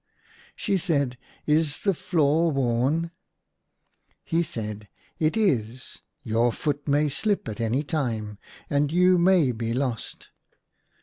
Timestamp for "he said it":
4.23-5.37